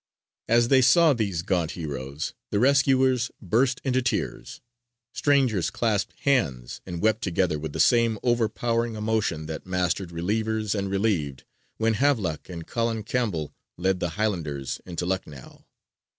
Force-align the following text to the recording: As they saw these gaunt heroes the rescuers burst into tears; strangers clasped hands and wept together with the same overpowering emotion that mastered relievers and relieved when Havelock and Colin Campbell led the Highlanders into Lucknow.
As 0.47 0.69
they 0.69 0.81
saw 0.81 1.13
these 1.13 1.43
gaunt 1.43 1.73
heroes 1.77 2.33
the 2.49 2.57
rescuers 2.57 3.29
burst 3.39 3.79
into 3.83 4.01
tears; 4.01 4.59
strangers 5.13 5.69
clasped 5.69 6.13
hands 6.21 6.81
and 6.87 7.03
wept 7.03 7.21
together 7.21 7.59
with 7.59 7.71
the 7.71 7.79
same 7.79 8.17
overpowering 8.23 8.95
emotion 8.95 9.45
that 9.45 9.67
mastered 9.67 10.09
relievers 10.11 10.73
and 10.73 10.89
relieved 10.89 11.43
when 11.77 11.93
Havelock 11.93 12.49
and 12.49 12.65
Colin 12.65 13.03
Campbell 13.03 13.53
led 13.77 13.99
the 13.99 14.09
Highlanders 14.17 14.81
into 14.87 15.05
Lucknow. 15.05 15.67